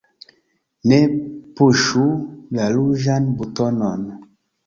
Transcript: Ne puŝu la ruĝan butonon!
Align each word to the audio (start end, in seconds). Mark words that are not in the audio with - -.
Ne 0.91 0.97
puŝu 1.59 2.05
la 2.59 2.71
ruĝan 2.77 3.27
butonon! 3.43 4.09